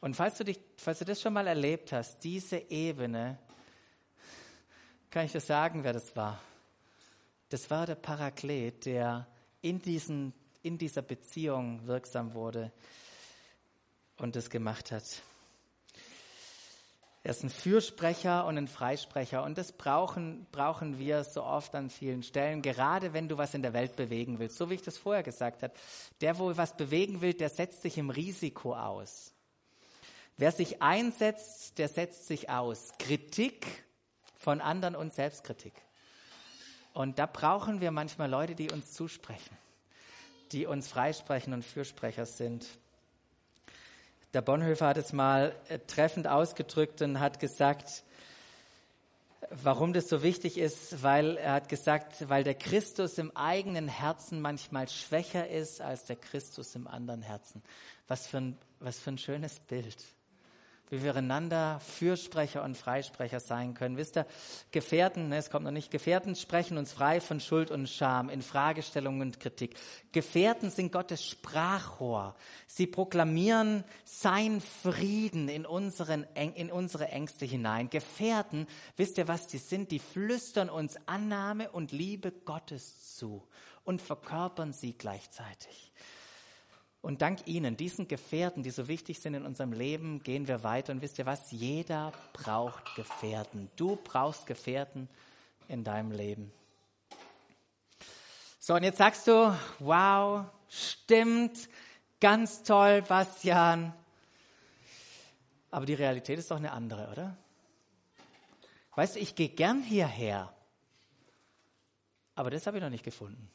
[0.00, 3.38] Und falls du, dich, falls du das schon mal erlebt hast, diese Ebene,
[5.08, 6.42] kann ich dir sagen, wer das war.
[7.48, 9.28] Das war der Paraklet, der
[9.62, 12.72] in, diesen, in dieser Beziehung wirksam wurde
[14.16, 15.22] und das gemacht hat.
[17.28, 21.90] Er ist ein Fürsprecher und ein Freisprecher und das brauchen, brauchen wir so oft an
[21.90, 24.56] vielen Stellen, gerade wenn du was in der Welt bewegen willst.
[24.56, 25.74] So wie ich das vorher gesagt habe.
[26.22, 29.34] Der, wo was bewegen will, der setzt sich im Risiko aus.
[30.38, 32.92] Wer sich einsetzt, der setzt sich aus.
[32.98, 33.84] Kritik
[34.34, 35.74] von anderen und Selbstkritik.
[36.94, 39.54] Und da brauchen wir manchmal Leute, die uns zusprechen,
[40.52, 42.66] die uns freisprechen und Fürsprecher sind.
[44.34, 48.04] Der Bonhoeffer hat es mal äh, treffend ausgedrückt und hat gesagt,
[49.50, 54.40] warum das so wichtig ist, weil er hat gesagt, weil der Christus im eigenen Herzen
[54.40, 57.62] manchmal schwächer ist als der Christus im anderen Herzen.
[58.06, 59.96] Was für ein, was für ein schönes Bild
[60.90, 63.96] wie wir einander Fürsprecher und Freisprecher sein können.
[63.96, 64.26] Wisst ihr,
[64.70, 68.42] Gefährten, ne, es kommt noch nicht, Gefährten sprechen uns frei von Schuld und Scham in
[68.42, 69.76] Fragestellungen und Kritik.
[70.12, 72.34] Gefährten sind Gottes Sprachrohr.
[72.66, 77.90] Sie proklamieren sein Frieden in, unseren, in unsere Ängste hinein.
[77.90, 79.90] Gefährten, wisst ihr was die sind?
[79.90, 83.46] Die flüstern uns Annahme und Liebe Gottes zu
[83.84, 85.92] und verkörpern sie gleichzeitig.
[87.00, 90.92] Und dank Ihnen, diesen Gefährten, die so wichtig sind in unserem Leben, gehen wir weiter.
[90.92, 91.50] Und wisst ihr was?
[91.52, 93.70] Jeder braucht Gefährten.
[93.76, 95.08] Du brauchst Gefährten
[95.68, 96.50] in deinem Leben.
[98.58, 101.68] So, und jetzt sagst du, wow, stimmt,
[102.20, 103.94] ganz toll, Bastian.
[105.70, 107.36] Aber die Realität ist doch eine andere, oder?
[108.96, 110.52] Weißt du, ich gehe gern hierher.
[112.34, 113.48] Aber das habe ich noch nicht gefunden.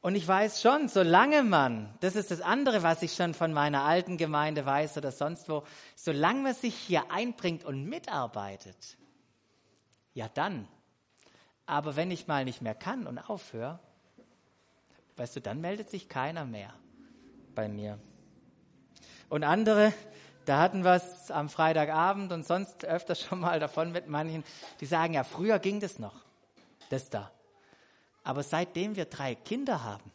[0.00, 3.82] Und ich weiß schon, solange man, das ist das andere, was ich schon von meiner
[3.82, 5.64] alten Gemeinde weiß oder sonst wo,
[5.96, 8.96] solange man sich hier einbringt und mitarbeitet,
[10.14, 10.68] ja dann.
[11.66, 13.80] Aber wenn ich mal nicht mehr kann und aufhöre,
[15.16, 16.72] weißt du, dann meldet sich keiner mehr
[17.54, 17.98] bei mir.
[19.28, 19.92] Und andere,
[20.44, 24.44] da hatten wir es am Freitagabend und sonst öfter schon mal davon mit manchen,
[24.80, 26.14] die sagen, ja, früher ging das noch,
[26.90, 27.32] das da.
[28.26, 30.10] Aber seitdem wir drei Kinder haben,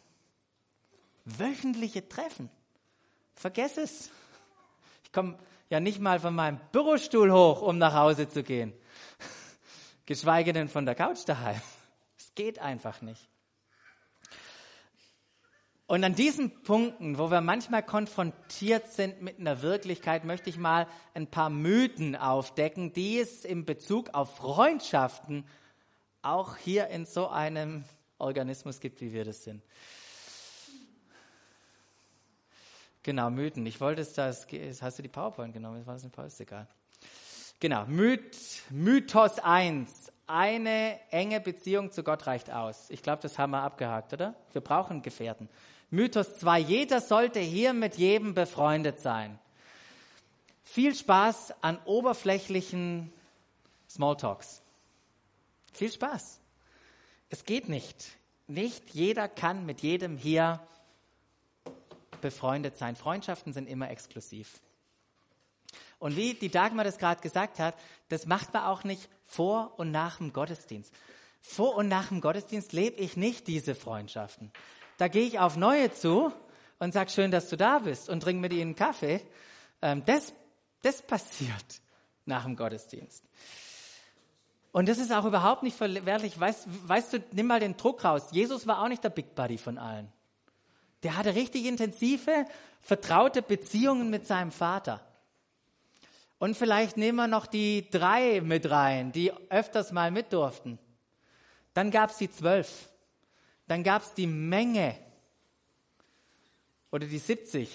[1.23, 2.49] wöchentliche Treffen,
[3.35, 4.11] vergess es.
[5.05, 8.73] Ich komme ja nicht mal von meinem Bürostuhl hoch, um nach Hause zu gehen.
[10.05, 11.61] Geschweige denn von der Couch daheim.
[12.17, 13.29] Es geht einfach nicht.
[15.87, 20.85] Und an diesen Punkten, wo wir manchmal konfrontiert sind mit einer Wirklichkeit, möchte ich mal
[21.13, 25.45] ein paar Mythen aufdecken, die es in Bezug auf Freundschaften
[26.21, 27.85] auch hier in so einem
[28.21, 29.61] Organismus gibt, wie wir das sind.
[33.03, 33.65] Genau, Mythen.
[33.65, 34.47] Ich wollte es das,
[34.81, 35.77] hast du die PowerPoint genommen?
[35.79, 36.67] Das war das eine Pause, egal.
[37.59, 40.11] Genau, Myth, Mythos 1.
[40.27, 42.89] Eine enge Beziehung zu Gott reicht aus.
[42.89, 44.35] Ich glaube, das haben wir abgehakt, oder?
[44.51, 45.47] Wir brauchen Gefährten.
[45.91, 46.59] Mythos 2.
[46.59, 49.37] Jeder sollte hier mit jedem befreundet sein.
[50.63, 53.13] Viel Spaß an oberflächlichen
[53.89, 54.63] Smalltalks.
[55.73, 56.40] Viel Spaß.
[57.31, 58.11] Es geht nicht.
[58.47, 60.59] Nicht jeder kann mit jedem hier
[62.19, 62.97] befreundet sein.
[62.97, 64.59] Freundschaften sind immer exklusiv.
[65.97, 67.75] Und wie die Dagmar das gerade gesagt hat,
[68.09, 70.93] das macht man auch nicht vor und nach dem Gottesdienst.
[71.39, 74.51] Vor und nach dem Gottesdienst lebe ich nicht diese Freundschaften.
[74.97, 76.33] Da gehe ich auf neue zu
[76.79, 79.21] und sage, schön, dass du da bist und trinke mit ihnen Kaffee.
[79.81, 80.33] Ähm, das,
[80.81, 81.81] das passiert
[82.25, 83.23] nach dem Gottesdienst.
[84.71, 86.39] Und das ist auch überhaupt nicht verwerflich.
[86.39, 88.27] Weißt, weißt du, nimm mal den Druck raus.
[88.31, 90.11] Jesus war auch nicht der Big Buddy von allen.
[91.03, 92.45] Der hatte richtig intensive,
[92.79, 95.01] vertraute Beziehungen mit seinem Vater.
[96.37, 100.79] Und vielleicht nehmen wir noch die drei mit rein, die öfters mal mit durften.
[101.73, 102.89] Dann gab es die zwölf.
[103.67, 104.95] Dann gab es die Menge
[106.91, 107.69] oder die 70,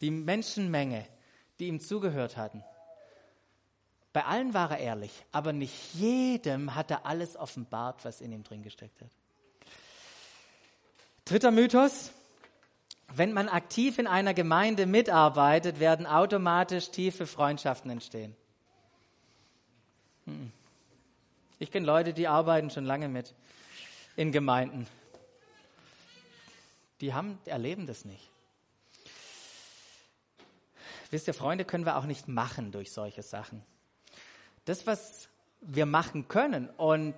[0.00, 1.06] die Menschenmenge,
[1.58, 2.62] die ihm zugehört hatten.
[4.16, 8.44] Bei allen war er ehrlich, aber nicht jedem hat er alles offenbart, was in ihm
[8.44, 9.10] drin gesteckt hat.
[11.26, 12.12] Dritter Mythos.
[13.12, 18.34] Wenn man aktiv in einer Gemeinde mitarbeitet, werden automatisch tiefe Freundschaften entstehen.
[20.24, 20.50] Hm.
[21.58, 23.34] Ich kenne Leute, die arbeiten schon lange mit
[24.16, 24.86] in Gemeinden.
[27.02, 28.30] Die haben, erleben das nicht.
[31.10, 33.62] Wisst ihr, Freunde können wir auch nicht machen durch solche Sachen.
[34.66, 35.28] Das, was
[35.60, 37.14] wir machen können und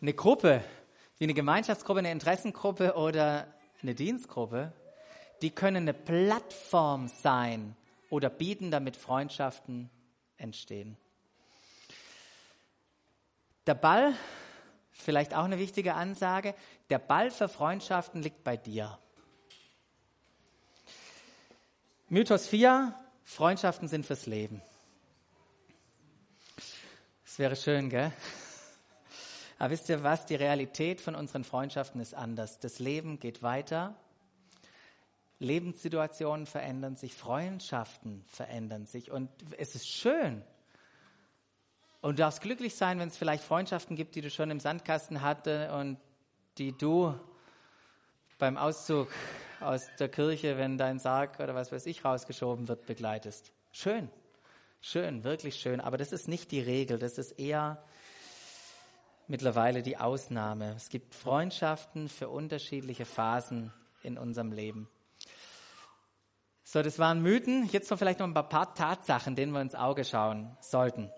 [0.00, 0.62] eine Gruppe,
[1.16, 3.46] wie eine Gemeinschaftsgruppe, eine Interessengruppe oder
[3.82, 4.72] eine Dienstgruppe,
[5.40, 7.74] die können eine Plattform sein
[8.10, 9.88] oder bieten, damit Freundschaften
[10.36, 10.98] entstehen.
[13.66, 14.12] Der Ball,
[14.90, 16.54] vielleicht auch eine wichtige Ansage,
[16.90, 18.98] der Ball für Freundschaften liegt bei dir.
[22.10, 24.60] Mythos 4, Freundschaften sind fürs Leben.
[27.38, 28.10] Das wäre schön, gell?
[29.60, 30.26] Aber wisst ihr was?
[30.26, 32.58] Die Realität von unseren Freundschaften ist anders.
[32.58, 33.94] Das Leben geht weiter.
[35.38, 40.42] Lebenssituationen verändern sich, Freundschaften verändern sich und es ist schön.
[42.00, 45.22] Und du darfst glücklich sein, wenn es vielleicht Freundschaften gibt, die du schon im Sandkasten
[45.22, 45.96] hatte und
[46.58, 47.14] die du
[48.38, 49.12] beim Auszug
[49.60, 53.52] aus der Kirche, wenn dein Sarg oder was weiß ich rausgeschoben wird, begleitest.
[53.70, 54.10] Schön,
[54.80, 55.80] schön, wirklich schön.
[55.80, 57.82] Aber das ist nicht die Regel, das ist eher
[59.26, 60.74] mittlerweile die Ausnahme.
[60.76, 64.88] Es gibt Freundschaften für unterschiedliche Phasen in unserem Leben.
[66.64, 67.68] So, das waren Mythen.
[67.72, 71.10] Jetzt noch vielleicht noch ein paar Tatsachen, denen wir ins Auge schauen sollten.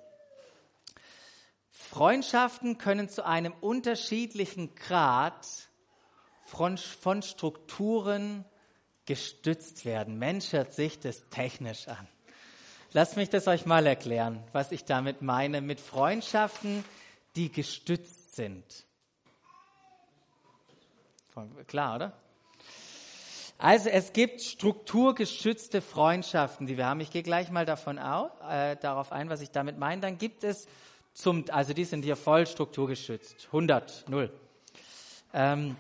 [1.70, 5.46] Freundschaften können zu einem unterschiedlichen Grad
[6.44, 8.44] von, von Strukturen
[9.06, 10.18] gestützt werden.
[10.18, 12.06] Mensch hört sich das technisch an.
[12.92, 16.84] Lasst mich das euch mal erklären, was ich damit meine mit Freundschaften,
[17.36, 18.64] die gestützt sind.
[21.68, 22.12] Klar, oder?
[23.58, 26.98] Also es gibt strukturgestützte Freundschaften, die wir haben.
[26.98, 30.00] Ich gehe gleich mal davon au, äh, darauf ein, was ich damit meine.
[30.00, 30.66] Dann gibt es
[31.14, 34.32] zum, also die sind hier voll strukturgeschützt, 100, 0.
[35.32, 35.76] Ähm,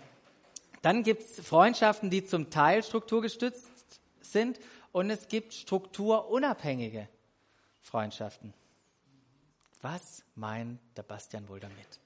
[0.80, 3.68] dann gibt es Freundschaften, die zum Teil strukturgestützt
[4.20, 4.60] sind
[4.92, 7.08] und es gibt strukturunabhängige
[7.80, 8.52] Freundschaften.
[9.82, 12.00] Was meint der Bastian wohl damit?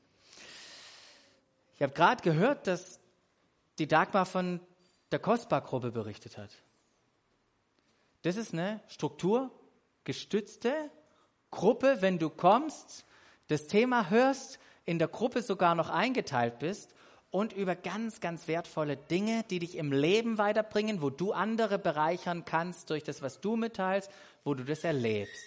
[1.76, 3.00] Ich habe gerade gehört, dass
[3.78, 4.60] die Dagmar von
[5.10, 6.50] der Kostbar-Gruppe berichtet hat.
[8.22, 10.90] Das ist eine strukturgestützte
[11.50, 13.04] Gruppe, wenn du kommst,
[13.48, 16.94] das Thema hörst, in der Gruppe sogar noch eingeteilt bist
[17.34, 22.44] und über ganz, ganz wertvolle Dinge, die dich im Leben weiterbringen, wo du andere bereichern
[22.44, 24.08] kannst durch das, was du mitteilst,
[24.44, 25.42] wo du das erlebst.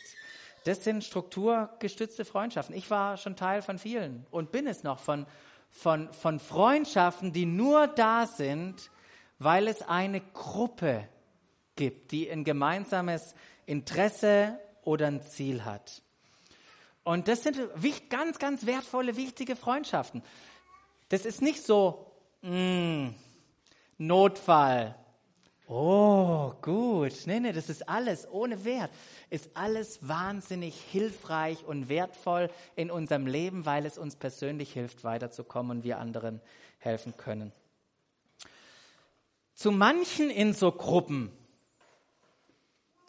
[0.65, 2.76] Das sind strukturgestützte Freundschaften.
[2.76, 5.26] Ich war schon Teil von vielen und bin es noch von,
[5.69, 8.91] von, von Freundschaften, die nur da sind,
[9.39, 11.08] weil es eine Gruppe
[11.78, 13.34] gibt, die ein gemeinsames
[13.65, 16.02] Interesse oder ein Ziel hat.
[17.06, 17.58] Und das sind
[18.10, 20.21] ganz, ganz wertvolle, wichtige Freundschaften.
[21.10, 23.15] Das ist nicht so, mh, mm,
[23.98, 24.96] Notfall.
[25.67, 27.13] Oh, gut.
[27.26, 28.91] Nee, nee, das ist alles ohne Wert.
[29.30, 35.78] Ist alles wahnsinnig hilfreich und wertvoll in unserem Leben, weil es uns persönlich hilft, weiterzukommen
[35.78, 36.41] und wir anderen
[36.80, 37.52] helfen können.
[39.54, 41.32] Zu manchen in so Gruppen,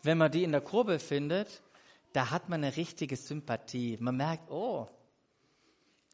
[0.02, 1.62] wenn man die in der Gruppe findet,
[2.12, 3.98] da hat man eine richtige Sympathie.
[4.00, 4.88] Man merkt, oh,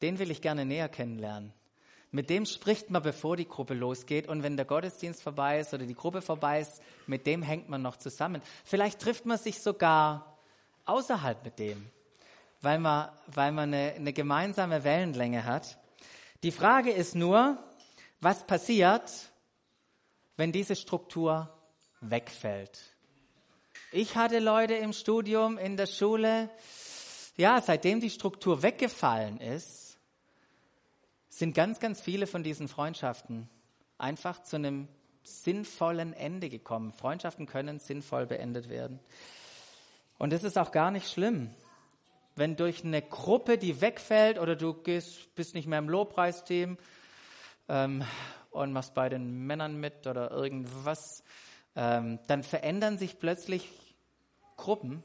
[0.02, 1.54] den will ich gerne näher kennenlernen.
[2.14, 4.28] Mit dem spricht man, bevor die Gruppe losgeht.
[4.28, 7.82] Und wenn der Gottesdienst vorbei ist oder die Gruppe vorbei ist, mit dem hängt man
[7.82, 8.40] noch zusammen.
[8.64, 10.38] Vielleicht trifft man sich sogar
[10.84, 11.90] außerhalb mit dem,
[12.60, 15.76] weil man, weil man eine, eine gemeinsame Wellenlänge hat.
[16.44, 17.58] Die Frage ist nur,
[18.20, 19.10] was passiert,
[20.36, 21.52] wenn diese Struktur
[22.00, 22.78] wegfällt?
[23.90, 26.48] Ich hatte Leute im Studium, in der Schule,
[27.36, 29.83] ja, seitdem die Struktur weggefallen ist,
[31.34, 33.48] sind ganz, ganz viele von diesen Freundschaften
[33.98, 34.86] einfach zu einem
[35.24, 36.92] sinnvollen Ende gekommen.
[36.92, 39.00] Freundschaften können sinnvoll beendet werden.
[40.16, 41.50] Und das ist auch gar nicht schlimm.
[42.36, 46.78] Wenn durch eine Gruppe, die wegfällt oder du gehst, bist nicht mehr im Lobpreisteam
[47.68, 48.04] ähm,
[48.50, 51.24] und machst bei den Männern mit oder irgendwas,
[51.74, 53.68] ähm, dann verändern sich plötzlich
[54.56, 55.02] Gruppen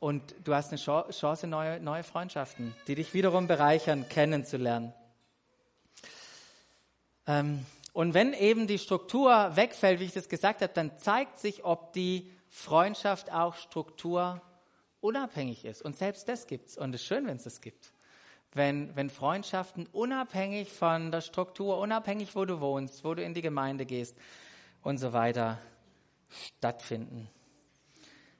[0.00, 4.92] Und du hast eine Chance, neue, neue Freundschaften, die dich wiederum bereichern, kennenzulernen.
[7.26, 11.64] Ähm, und wenn eben die Struktur wegfällt, wie ich das gesagt habe, dann zeigt sich,
[11.64, 15.82] ob die Freundschaft auch strukturunabhängig ist.
[15.82, 16.78] Und selbst das gibt es.
[16.78, 17.92] Und es ist schön, wenn es das gibt.
[18.52, 23.42] Wenn, wenn Freundschaften unabhängig von der Struktur, unabhängig, wo du wohnst, wo du in die
[23.42, 24.16] Gemeinde gehst
[24.82, 25.58] und so weiter
[26.30, 27.28] stattfinden.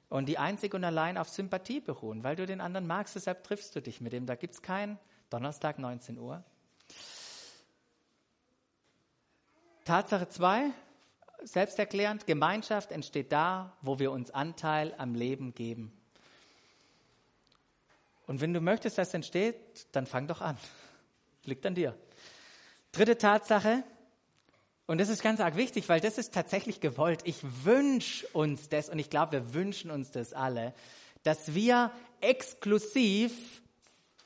[0.09, 3.75] Und die einzig und allein auf Sympathie beruhen, weil du den anderen magst, deshalb triffst
[3.75, 4.25] du dich mit ihm.
[4.25, 4.97] Da gibt es kein
[5.29, 6.43] Donnerstag 19 Uhr.
[9.85, 10.71] Tatsache 2,
[11.43, 15.91] selbsterklärend, Gemeinschaft entsteht da, wo wir uns Anteil am Leben geben.
[18.27, 20.57] Und wenn du möchtest, dass es entsteht, dann fang doch an.
[21.45, 21.97] Liegt an dir.
[22.91, 23.83] Dritte Tatsache,
[24.89, 27.21] und das ist ganz arg wichtig, weil das ist tatsächlich gewollt.
[27.23, 30.73] Ich wünsche uns das, und ich glaube, wir wünschen uns das alle,
[31.21, 33.61] dass wir exklusiv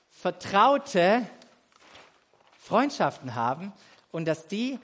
[0.09, 1.29] vertraute
[2.57, 3.73] Freundschaften haben
[4.13, 4.79] und dass die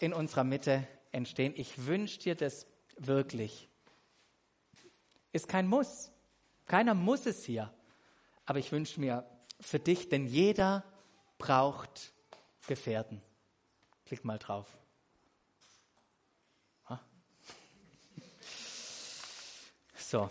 [0.00, 1.54] in unserer Mitte entstehen.
[1.56, 2.66] Ich wünsche dir das
[2.98, 3.68] wirklich.
[5.30, 6.10] Ist kein Muss.
[6.66, 7.72] Keiner muss es hier.
[8.46, 9.24] Aber ich wünsche mir
[9.60, 10.82] für dich, denn jeder
[11.38, 12.12] braucht
[12.66, 13.22] Gefährten.
[14.06, 14.66] Klick mal drauf.
[20.08, 20.30] So,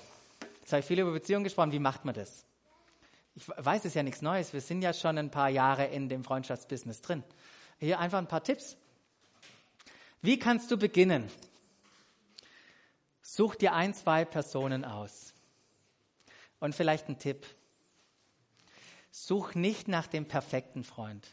[0.61, 1.73] jetzt habe ich viel über Beziehungen gesprochen.
[1.73, 2.45] Wie macht man das?
[3.35, 4.53] Ich weiß, es ist ja nichts Neues.
[4.53, 7.25] Wir sind ja schon ein paar Jahre in dem Freundschaftsbusiness drin.
[7.79, 8.77] Hier einfach ein paar Tipps.
[10.21, 11.29] Wie kannst du beginnen?
[13.21, 15.33] Such dir ein, zwei Personen aus.
[16.61, 17.45] Und vielleicht ein Tipp.
[19.11, 21.27] Such nicht nach dem perfekten Freund.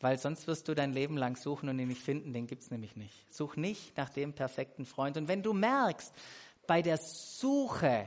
[0.00, 2.70] Weil sonst wirst du dein Leben lang suchen und ihn nicht finden, den gibt es
[2.70, 3.34] nämlich nicht.
[3.34, 5.16] Such nicht nach dem perfekten Freund.
[5.16, 6.12] Und wenn du merkst,
[6.66, 8.06] bei der Suche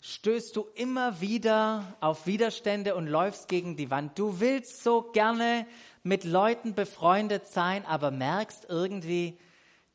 [0.00, 4.18] stößt du immer wieder auf Widerstände und läufst gegen die Wand.
[4.18, 5.66] Du willst so gerne
[6.02, 9.38] mit Leuten befreundet sein, aber merkst irgendwie,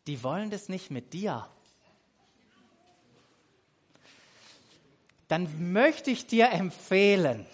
[0.08, 1.48] die wollen das nicht mit dir.
[5.30, 7.46] Dann möchte ich dir empfehlen,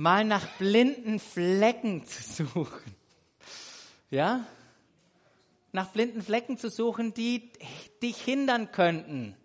[0.00, 2.96] mal nach blinden Flecken zu suchen.
[4.08, 4.46] Ja?
[5.72, 7.52] Nach blinden Flecken zu suchen, die
[8.02, 9.36] dich hindern könnten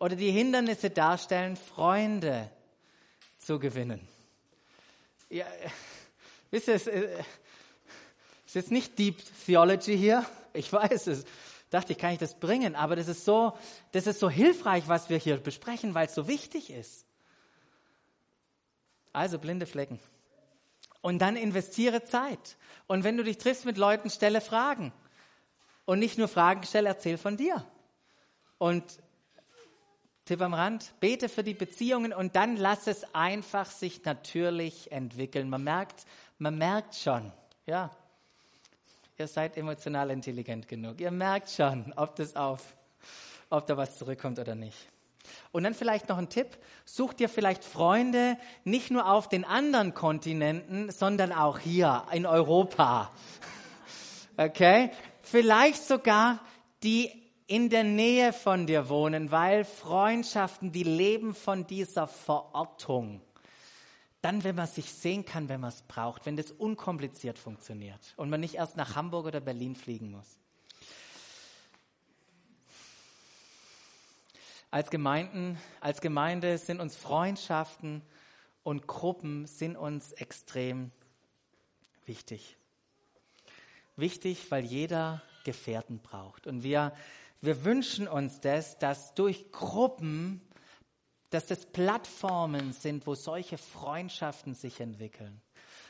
[0.00, 2.50] oder die Hindernisse darstellen, Freunde
[3.38, 4.06] zu gewinnen.
[5.30, 5.46] Ja,
[6.50, 10.26] wisst ihr, es ist jetzt nicht Deep Theology hier.
[10.54, 11.24] Ich weiß es.
[11.70, 12.74] Dachte ich, kann ich das bringen?
[12.74, 13.56] Aber das ist so,
[13.92, 17.06] das ist so hilfreich, was wir hier besprechen, weil es so wichtig ist.
[19.14, 19.98] Also blinde Flecken.
[21.00, 22.56] Und dann investiere Zeit.
[22.86, 24.92] Und wenn du dich triffst mit Leuten, stelle Fragen.
[25.86, 27.64] Und nicht nur Fragen stelle, erzähl von dir.
[28.58, 28.84] Und
[30.24, 35.50] Tipp am Rand, bete für die Beziehungen und dann lass es einfach sich natürlich entwickeln.
[35.50, 36.06] Man merkt,
[36.38, 37.30] man merkt schon,
[37.66, 37.90] ja,
[39.18, 40.98] ihr seid emotional intelligent genug.
[41.00, 42.74] Ihr merkt schon, ob das auf,
[43.50, 44.88] ob da was zurückkommt oder nicht.
[45.52, 46.58] Und dann vielleicht noch ein Tipp.
[46.84, 53.10] Such dir vielleicht Freunde nicht nur auf den anderen Kontinenten, sondern auch hier in Europa.
[54.36, 54.90] Okay?
[55.22, 56.40] Vielleicht sogar
[56.82, 63.20] die in der Nähe von dir wohnen, weil Freundschaften, die leben von dieser Verortung.
[64.22, 68.30] Dann, wenn man sich sehen kann, wenn man es braucht, wenn das unkompliziert funktioniert und
[68.30, 70.38] man nicht erst nach Hamburg oder Berlin fliegen muss.
[74.74, 78.02] Als Gemeinden, als Gemeinde sind uns Freundschaften
[78.64, 80.90] und Gruppen sind uns extrem
[82.06, 82.56] wichtig.
[83.94, 86.48] Wichtig, weil jeder Gefährten braucht.
[86.48, 86.92] Und wir,
[87.40, 90.40] wir wünschen uns das, dass durch Gruppen,
[91.30, 95.40] dass das Plattformen sind, wo solche Freundschaften sich entwickeln.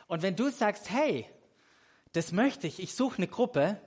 [0.08, 1.26] Und wenn du sagst, hey,
[2.12, 3.80] das möchte ich, ich suche eine Gruppe,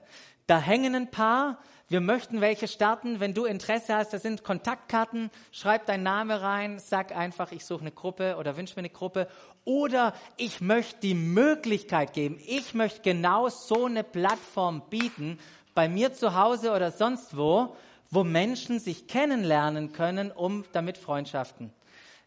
[0.48, 3.20] da hängen ein paar, wir möchten welche starten.
[3.20, 7.82] Wenn du Interesse hast, das sind Kontaktkarten, schreib deinen Namen rein, sag einfach, ich suche
[7.82, 9.28] eine Gruppe oder wünsche mir eine Gruppe.
[9.64, 15.38] Oder ich möchte die Möglichkeit geben, ich möchte genau so eine Plattform bieten,
[15.74, 17.76] bei mir zu Hause oder sonst wo,
[18.10, 21.72] wo Menschen sich kennenlernen können, um damit Freundschaften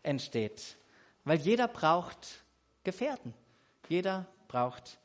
[0.04, 0.78] entsteht.
[1.26, 2.44] Weil jeder braucht
[2.84, 3.34] Gefährten.
[3.90, 5.00] Jeder braucht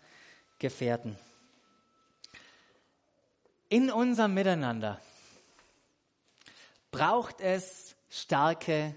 [0.59, 1.19] Gefährten
[3.69, 5.01] in unserem Miteinander
[6.91, 8.95] braucht es starke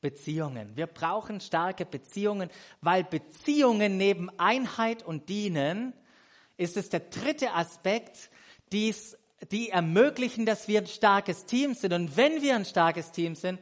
[0.00, 0.76] Beziehungen.
[0.76, 2.50] Wir brauchen starke Beziehungen,
[2.80, 5.92] weil Beziehungen neben Einheit und Dienen
[6.56, 8.30] ist es der dritte Aspekt,
[8.72, 9.16] die's,
[9.50, 11.92] die ermöglichen, dass wir ein starkes Team sind.
[11.92, 13.60] Und wenn wir ein starkes Team sind,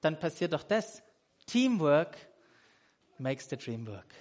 [0.00, 1.02] dann passiert doch das.
[1.46, 2.16] Teamwork
[3.18, 4.14] makes the dream work.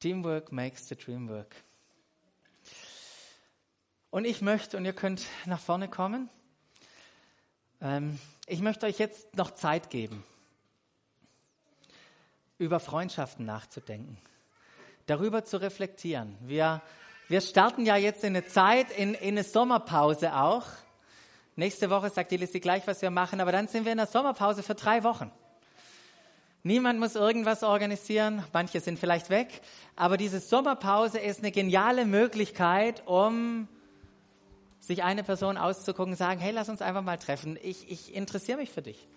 [0.00, 1.54] Teamwork makes the dream work.
[4.14, 6.30] Und ich möchte, und ihr könnt nach vorne kommen,
[7.82, 10.22] ähm, ich möchte euch jetzt noch Zeit geben,
[12.58, 14.16] über Freundschaften nachzudenken,
[15.06, 16.36] darüber zu reflektieren.
[16.42, 16.80] Wir,
[17.26, 20.66] wir starten ja jetzt in eine Zeit, in, in eine Sommerpause auch.
[21.56, 24.06] Nächste Woche sagt die Liste gleich, was wir machen, aber dann sind wir in der
[24.06, 25.32] Sommerpause für drei Wochen.
[26.62, 29.60] Niemand muss irgendwas organisieren, manche sind vielleicht weg,
[29.96, 33.66] aber diese Sommerpause ist eine geniale Möglichkeit, um
[34.86, 38.70] sich eine Person auszugucken sagen, hey, lass uns einfach mal treffen, ich, ich interessiere mich
[38.70, 39.08] für dich.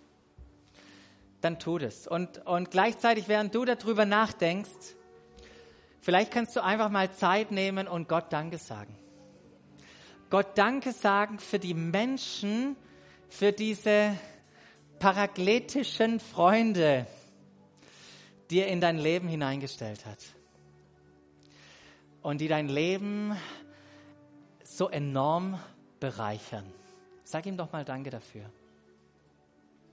[1.41, 2.07] Dann tu das.
[2.07, 4.95] Und, und gleichzeitig, während du darüber nachdenkst,
[5.99, 8.97] vielleicht kannst du einfach mal Zeit nehmen und Gott Danke sagen.
[10.29, 12.77] Gott Danke sagen für die Menschen,
[13.27, 14.17] für diese
[14.99, 17.07] paragletischen Freunde,
[18.49, 20.19] die er in dein Leben hineingestellt hat.
[22.21, 23.37] Und die dein Leben
[24.77, 25.59] so enorm
[25.99, 26.65] bereichern.
[27.23, 28.43] Sag ihm doch mal Danke dafür.